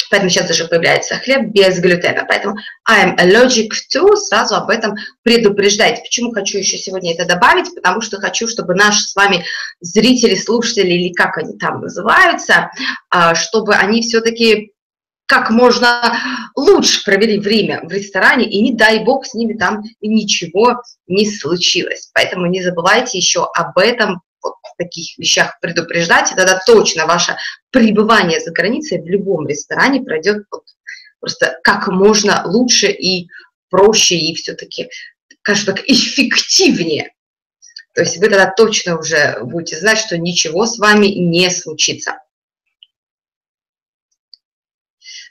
Поэтому 0.09 0.29
сейчас 0.29 0.47
даже 0.47 0.67
появляется 0.67 1.15
хлеб 1.15 1.51
без 1.51 1.79
глютена. 1.79 2.25
Поэтому 2.27 2.55
I'm 2.89 3.17
allergic 3.17 3.69
to, 3.93 4.15
сразу 4.15 4.55
об 4.55 4.69
этом 4.69 4.95
предупреждайте. 5.23 6.01
Почему 6.01 6.31
хочу 6.31 6.57
еще 6.57 6.77
сегодня 6.77 7.13
это 7.13 7.25
добавить? 7.25 7.73
Потому 7.75 8.01
что 8.01 8.17
хочу, 8.17 8.47
чтобы 8.47 8.75
наши 8.75 9.01
с 9.01 9.15
вами 9.15 9.45
зрители, 9.81 10.35
слушатели, 10.35 10.91
или 10.93 11.13
как 11.13 11.37
они 11.37 11.57
там 11.57 11.81
называются, 11.81 12.71
а, 13.09 13.35
чтобы 13.35 13.75
они 13.75 14.01
все-таки 14.01 14.73
как 15.29 15.51
можно 15.51 16.17
лучше 16.55 17.03
провели 17.03 17.39
время 17.39 17.81
в 17.83 17.91
ресторане, 17.91 18.49
и 18.49 18.61
не 18.61 18.73
дай 18.73 19.03
бог 19.03 19.27
с 19.27 19.35
ними 19.35 19.53
там 19.53 19.83
ничего 20.01 20.81
не 21.05 21.29
случилось. 21.29 22.09
Поэтому 22.15 22.47
не 22.47 22.63
забывайте 22.63 23.19
еще 23.19 23.47
об 23.53 23.77
этом 23.77 24.21
вот 24.41 24.55
в 24.63 24.77
таких 24.77 25.17
вещах 25.17 25.59
предупреждать, 25.59 26.31
и 26.31 26.35
тогда 26.35 26.59
точно 26.65 27.05
ваше 27.05 27.37
пребывание 27.71 28.39
за 28.39 28.51
границей 28.51 29.01
в 29.01 29.07
любом 29.07 29.47
ресторане 29.47 30.01
пройдет 30.01 30.45
вот 30.51 30.63
просто 31.19 31.59
как 31.63 31.87
можно 31.87 32.43
лучше 32.45 32.87
и 32.87 33.29
проще, 33.69 34.15
и 34.15 34.35
все-таки, 34.35 34.89
скажем 35.41 35.75
так, 35.75 35.85
эффективнее. 35.87 37.13
То 37.93 38.01
есть 38.01 38.17
вы 38.17 38.29
тогда 38.29 38.51
точно 38.51 38.97
уже 38.97 39.39
будете 39.43 39.77
знать, 39.77 39.99
что 39.99 40.17
ничего 40.17 40.65
с 40.65 40.77
вами 40.77 41.07
не 41.07 41.49
случится. 41.49 42.19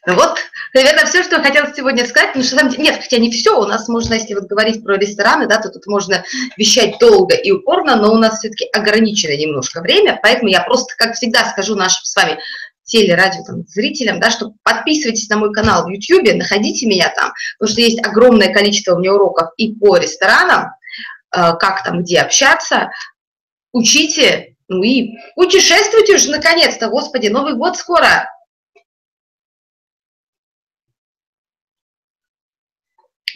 Ну 0.06 0.14
вот, 0.14 0.38
наверное, 0.74 1.06
все, 1.06 1.22
что 1.22 1.36
я 1.36 1.42
хотела 1.42 1.72
сегодня 1.74 2.06
сказать, 2.06 2.34
потому 2.34 2.44
что 2.44 2.80
нет, 2.80 3.00
хотя 3.00 3.18
не 3.18 3.30
все, 3.30 3.58
у 3.58 3.66
нас 3.66 3.88
можно, 3.88 4.14
если 4.14 4.34
вот 4.34 4.44
говорить 4.44 4.84
про 4.84 4.96
рестораны, 4.96 5.46
да, 5.46 5.58
то 5.58 5.68
тут 5.70 5.86
можно 5.86 6.24
вещать 6.56 6.98
долго 6.98 7.34
и 7.34 7.50
упорно, 7.50 7.96
но 7.96 8.12
у 8.12 8.18
нас 8.18 8.38
все-таки 8.38 8.66
ограничено 8.72 9.36
немножко 9.36 9.80
время, 9.80 10.18
поэтому 10.22 10.48
я 10.48 10.62
просто, 10.62 10.94
как 10.96 11.14
всегда, 11.14 11.44
скажу 11.46 11.74
нашим 11.74 12.04
с 12.04 12.14
вами 12.14 12.38
теле, 12.88 13.14
радио, 13.14 13.44
там, 13.44 13.64
зрителям, 13.66 14.18
да, 14.18 14.30
что 14.30 14.54
подписывайтесь 14.62 15.28
на 15.28 15.36
мой 15.36 15.52
канал 15.52 15.84
в 15.84 15.88
YouTube, 15.88 16.34
находите 16.34 16.86
меня 16.86 17.12
там, 17.14 17.32
потому 17.58 17.72
что 17.72 17.80
есть 17.82 18.04
огромное 18.04 18.52
количество 18.52 18.94
у 18.94 18.98
меня 18.98 19.14
уроков 19.14 19.50
и 19.56 19.74
по 19.74 19.96
ресторанам, 19.96 20.70
э, 21.36 21.52
как 21.60 21.84
там, 21.84 22.02
где 22.02 22.20
общаться, 22.20 22.90
учите, 23.72 24.56
ну 24.68 24.82
и 24.82 25.18
путешествуйте 25.36 26.16
уже 26.16 26.30
наконец-то, 26.30 26.88
господи, 26.88 27.28
Новый 27.28 27.54
год 27.54 27.76
скоро, 27.76 28.26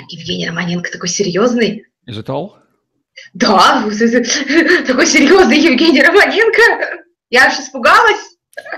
Евгений 0.09 0.49
Романенко 0.49 0.91
такой 0.91 1.09
серьезный. 1.09 1.87
Is 2.09 2.19
it 2.19 2.27
all? 2.27 2.53
Да, 3.35 3.83
такой 4.87 5.07
серьезный 5.07 5.59
Евгений 5.59 6.03
Романенко. 6.03 7.03
Я 7.31 7.47
аж 7.47 7.59
испугалась. 7.59 8.21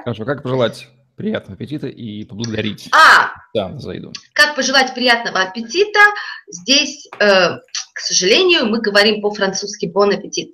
Хорошо, 0.05 0.25
как 0.25 0.43
пожелать 0.43 0.89
приятного 1.17 1.55
аппетита 1.55 1.87
и 1.87 2.25
поблагодарить 2.25 2.89
а, 2.93 3.33
да, 3.55 3.77
за 3.79 3.93
еду? 3.93 4.13
Как 4.33 4.57
пожелать 4.57 4.95
приятного 4.95 5.43
аппетита? 5.43 6.01
Здесь, 6.49 7.09
э, 7.19 7.59
к 7.93 7.99
сожалению, 7.99 8.67
мы 8.67 8.81
говорим 8.81 9.21
по-французски 9.23 9.87
bon 9.87 10.11
appetit. 10.11 10.53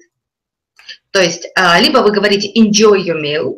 То 1.10 1.20
есть, 1.20 1.46
э, 1.46 1.80
либо 1.80 1.98
вы 1.98 2.12
говорите 2.12 2.52
enjoy 2.56 3.02
your 3.02 3.20
meal, 3.20 3.56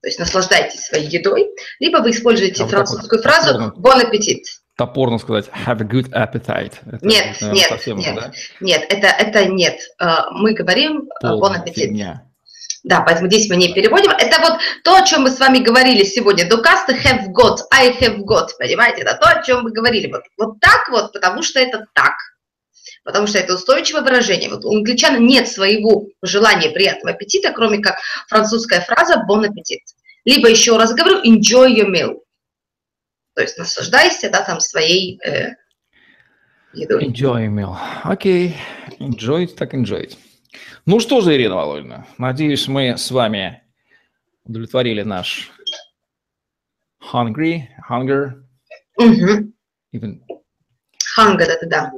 то 0.00 0.08
есть 0.08 0.18
наслаждайтесь 0.18 0.84
своей 0.84 1.08
едой, 1.08 1.48
либо 1.80 1.98
вы 1.98 2.10
используете 2.10 2.64
а 2.64 2.66
французскую 2.66 3.22
вот 3.22 3.22
фразу 3.22 3.72
bon 3.78 4.02
appetit 4.02 4.42
топорно 4.76 5.18
сказать 5.18 5.48
have 5.66 5.80
a 5.80 5.84
good 5.84 6.10
appetite. 6.10 6.74
Это, 6.86 7.06
нет, 7.06 7.36
наверное, 7.40 7.54
нет, 7.54 7.68
совсем 7.68 7.98
нет, 7.98 8.14
да? 8.14 8.32
нет, 8.60 8.86
это, 8.88 9.06
это 9.06 9.46
нет. 9.46 9.80
А, 9.98 10.30
мы 10.30 10.54
говорим 10.54 11.08
bon 11.22 11.56
appetit. 11.56 11.74
Фигня. 11.74 12.24
Да, 12.84 13.00
поэтому 13.00 13.28
здесь 13.28 13.48
мы 13.48 13.56
не 13.56 13.72
переводим. 13.72 14.10
Это 14.10 14.40
вот 14.42 14.60
то, 14.84 14.96
о 14.96 15.06
чем 15.06 15.22
мы 15.22 15.30
с 15.30 15.40
вами 15.40 15.58
говорили 15.58 16.04
сегодня. 16.04 16.46
Do 16.46 16.62
cast 16.62 16.86
have 16.88 17.28
got, 17.32 17.60
I 17.72 17.90
have 17.98 18.18
got, 18.18 18.48
понимаете? 18.58 19.02
Это 19.02 19.14
то, 19.14 19.28
о 19.30 19.42
чем 19.42 19.62
мы 19.62 19.72
говорили. 19.72 20.12
Вот, 20.12 20.22
вот 20.36 20.60
так 20.60 20.88
вот, 20.90 21.12
потому 21.12 21.42
что 21.42 21.60
это 21.60 21.86
так. 21.94 22.12
Потому 23.02 23.26
что 23.26 23.38
это 23.38 23.54
устойчивое 23.54 24.02
выражение. 24.02 24.50
Вот 24.50 24.66
у 24.66 24.76
англичан 24.76 25.24
нет 25.24 25.48
своего 25.48 26.06
желания 26.22 26.70
приятного 26.70 27.14
аппетита, 27.14 27.52
кроме 27.52 27.78
как 27.78 27.96
французская 28.28 28.82
фраза 28.82 29.24
bon 29.28 29.44
appetit. 29.44 29.80
Либо 30.26 30.48
еще 30.48 30.76
раз 30.76 30.92
говорю, 30.92 31.22
enjoy 31.22 31.74
your 31.74 31.90
meal. 31.90 32.23
То 33.34 33.42
есть 33.42 33.58
наслаждайся, 33.58 34.30
да, 34.30 34.42
там 34.42 34.60
своей 34.60 35.20
э, 35.24 35.54
едой. 36.72 37.04
Enjoy 37.06 37.48
meal. 37.48 37.76
Окей. 38.04 38.56
Okay. 38.90 38.98
Enjoy, 38.98 39.46
так 39.46 39.74
enjoy. 39.74 40.16
Ну 40.86 41.00
что 41.00 41.20
же, 41.20 41.34
Ирина 41.34 41.56
Володина, 41.56 42.06
надеюсь, 42.18 42.68
мы 42.68 42.96
с 42.96 43.10
вами 43.10 43.62
удовлетворили 44.44 45.02
наш 45.02 45.50
hungry, 47.00 47.68
hunger. 47.88 48.44
Угу. 48.96 49.52
Even... 49.92 50.20
Hunger, 51.18 51.44
это 51.44 51.66
да. 51.66 51.92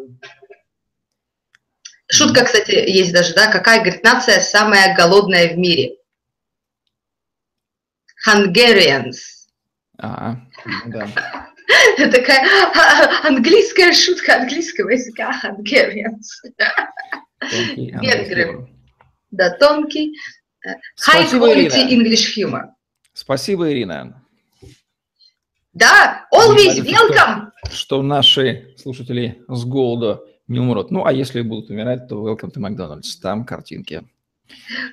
Шутка, 2.09 2.45
кстати, 2.45 2.71
есть 2.71 3.12
даже, 3.12 3.35
да, 3.35 3.50
какая, 3.50 3.81
говорит, 3.81 4.05
нация 4.05 4.40
самая 4.40 4.95
голодная 4.97 5.52
в 5.52 5.59
мире? 5.59 5.97
Hungarians. 8.26 9.16
А, 9.99 10.37
да. 10.87 11.08
Такая 11.96 12.46
английская 13.25 13.92
шутка 13.92 14.37
английского 14.37 14.90
языка, 14.90 15.32
Hungarians. 15.42 16.26
Венгры. 17.76 18.68
Да, 19.30 19.50
тонкий. 19.50 20.14
High 20.64 21.30
quality 21.32 21.88
English 21.90 22.35
humor. 22.37 22.70
Спасибо, 23.12 23.70
Ирина. 23.73 24.23
Да, 25.73 26.26
always 26.32 26.80
welcome. 26.80 27.50
Что, 27.64 27.76
что 27.76 28.02
наши 28.02 28.75
слушатели 28.78 29.42
с 29.49 29.64
голода 29.64 30.23
не 30.49 30.58
умрут. 30.58 30.90
Ну, 30.90 31.04
а 31.04 31.12
если 31.12 31.42
будут 31.42 31.70
умирать, 31.70 32.08
то 32.08 32.26
welcome 32.26 32.52
to 32.52 32.61
McDonald's. 32.61 33.20
Там 33.20 33.44
картинки. 33.44 34.02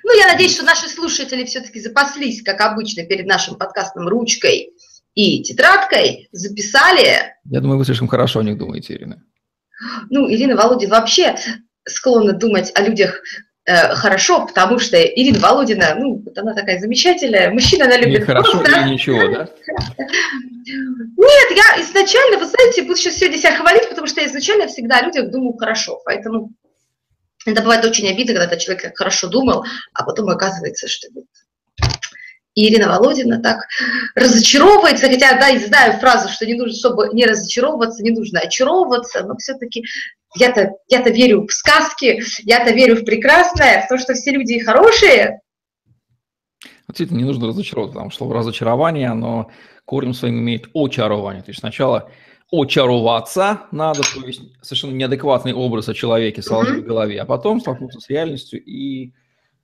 Ну, 0.04 0.18
я 0.18 0.28
надеюсь, 0.28 0.56
что 0.56 0.66
наши 0.66 0.90
слушатели 0.90 1.46
все-таки 1.46 1.80
запаслись, 1.80 2.42
как 2.42 2.60
обычно, 2.62 3.06
перед 3.06 3.28
нашим 3.28 3.56
подкастом 3.56 4.08
ручкой 4.08 4.73
и 5.16 5.44
тетрадкой 5.44 6.30
записали... 6.32 7.34
Я 7.46 7.60
думаю, 7.62 7.78
вы 7.78 7.86
слишком 7.86 8.08
хорошо 8.08 8.40
о 8.40 8.44
них 8.44 8.58
думаете, 8.58 8.94
Ирина. 8.94 9.24
Ну, 10.10 10.30
Ирина 10.30 10.56
Володина 10.56 10.96
вообще 10.96 11.36
склонна 11.86 12.34
думать 12.34 12.72
о 12.76 12.82
людях 12.82 13.22
э, 13.66 13.94
хорошо, 13.96 14.46
потому 14.48 14.80
что 14.80 14.98
Ирина 15.02 15.40
Володина, 15.40 15.96
ну, 15.96 16.22
вот 16.24 16.38
она 16.38 16.54
такая 16.54 16.80
замечательная, 16.80 17.52
мужчина 17.52 17.86
она 17.86 17.98
любит. 17.98 18.22
Не 18.22 18.26
хорошо 18.26 18.60
просто... 18.60 18.82
или 18.82 18.94
ничего, 18.94 19.28
да? 19.28 19.50
Нет, 20.66 21.52
я 21.52 21.82
изначально, 21.82 22.38
вы 22.38 22.46
знаете, 22.46 22.84
буду 22.84 22.96
сейчас 22.96 23.16
сегодня 23.16 23.38
себя 23.38 23.56
хвалить, 23.56 23.90
потому 23.90 24.08
что 24.08 24.22
я 24.22 24.28
изначально 24.28 24.68
всегда 24.68 25.00
о 25.00 25.06
людях 25.06 25.30
думаю 25.32 25.58
хорошо, 25.58 26.02
поэтому 26.06 26.52
это 27.46 27.62
бывает 27.62 27.84
очень 27.84 28.08
обидно, 28.08 28.36
когда 28.36 28.56
человек 28.56 28.96
хорошо 28.96 29.28
думал, 29.28 29.66
а 29.94 30.04
потом 30.06 30.30
оказывается, 30.30 30.88
что. 30.88 31.10
И 32.56 32.68
Ирина 32.68 32.88
Володина 32.88 33.42
так 33.42 33.66
разочаровывается, 34.16 35.08
хотя, 35.08 35.38
да, 35.40 35.50
и 35.50 35.58
знаю 35.58 36.00
фразу, 36.00 36.30
что 36.30 36.46
не 36.46 36.54
нужно, 36.54 36.78
чтобы 36.78 37.10
не 37.14 37.26
разочаровываться, 37.26 38.04
не 38.04 38.12
нужно 38.12 38.42
очаровываться, 38.42 39.24
но 39.24 39.36
все-таки 39.38 39.84
я-то 40.36 40.72
я 40.90 41.02
-то 41.02 41.12
верю 41.12 41.48
в 41.48 41.52
сказки, 41.52 42.22
я-то 42.40 42.72
верю 42.72 42.96
в 42.96 43.06
прекрасное, 43.06 43.84
в 43.84 43.88
то, 43.88 43.98
что 43.98 44.14
все 44.14 44.32
люди 44.32 44.60
хорошие. 44.60 45.42
Действительно, 46.88 47.20
не 47.20 47.26
нужно 47.26 47.48
разочаровываться, 47.48 47.94
потому 47.94 48.12
что 48.12 48.32
разочарование, 48.32 49.10
оно 49.10 49.50
корнем 49.86 50.14
своим 50.14 50.40
имеет 50.40 50.68
очарование. 50.74 51.42
То 51.42 51.50
есть 51.50 51.60
сначала 51.60 52.12
очароваться 52.52 53.62
надо, 53.72 54.02
то 54.04 54.26
есть 54.26 54.42
совершенно 54.62 54.92
неадекватный 54.92 55.54
образ 55.54 55.90
о 55.90 55.94
человеке 55.94 56.42
сложить 56.42 56.76
mm-hmm. 56.76 56.82
в 56.84 56.88
голове, 56.88 57.22
а 57.22 57.26
потом 57.26 57.60
столкнуться 57.60 58.00
с 58.00 58.10
реальностью 58.10 58.64
и 58.64 59.14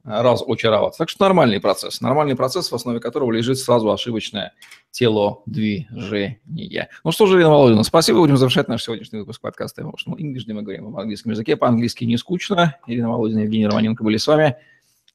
раз 0.09 0.43
очароваться. 0.45 0.97
Так 0.97 1.09
что 1.09 1.23
нормальный 1.23 1.61
процесс. 1.61 2.01
Нормальный 2.01 2.35
процесс, 2.35 2.71
в 2.71 2.75
основе 2.75 2.99
которого 2.99 3.31
лежит 3.31 3.59
сразу 3.59 3.91
ошибочное 3.91 4.53
телодвижение. 4.89 6.89
Ну 7.03 7.11
что 7.11 7.27
же, 7.27 7.37
Ирина 7.37 7.51
Володина, 7.51 7.83
спасибо. 7.83 8.19
Будем 8.19 8.37
завершать 8.37 8.67
наш 8.67 8.83
сегодняшний 8.83 9.19
выпуск 9.19 9.39
подкаста 9.39 9.83
Emotional 9.83 10.17
English, 10.17 10.43
где 10.43 10.53
мы 10.53 10.63
говорим 10.63 10.87
об 10.87 10.97
английском 10.97 11.31
языке. 11.31 11.55
По-английски 11.55 12.05
не 12.05 12.17
скучно. 12.17 12.75
Ирина 12.87 13.09
Володина 13.09 13.39
и 13.39 13.43
Евгений 13.43 13.67
Романенко 13.67 14.03
были 14.03 14.17
с 14.17 14.25
вами. 14.25 14.57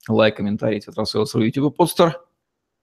Лайк, 0.09 0.37
комментарий, 0.37 0.81
тетрасейлс, 0.81 1.35
YouTube 1.35 1.77
постер. 1.77 2.21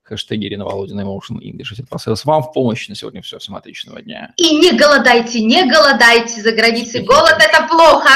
Хэштеги 0.04 0.48
Ирина 0.48 0.66
Володина 0.66 1.02
Emotional 1.02 1.40
English. 1.40 1.76
Тетрасейлс. 1.78 2.26
Вам 2.26 2.44
в 2.44 2.52
помощь 2.52 2.90
на 2.90 2.96
сегодня 2.96 3.22
все. 3.22 3.40
Всем 3.40 3.56
отличного 3.56 4.02
дня. 4.02 4.34
И 4.36 4.58
не 4.58 4.78
голодайте, 4.78 5.42
не 5.42 5.70
голодайте 5.70 6.42
за 6.42 6.52
границей. 6.52 7.06
Голод– 7.06 7.38
это 7.40 7.68
плохо. 7.68 8.10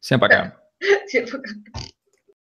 Всем 0.00 0.20
пока. 0.20 0.58
Всем 1.06 1.26
пока. 1.26 1.48